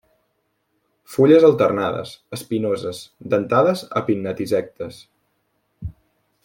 Fulles 1.15 1.45
alternades, 1.49 2.13
espinoses, 2.37 3.03
dentades 3.35 3.87
a 4.01 4.05
pinnatisectes. 4.11 5.03